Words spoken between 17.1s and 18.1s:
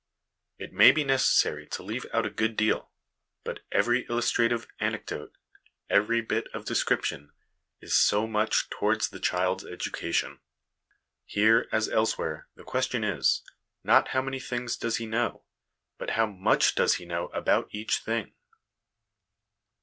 about each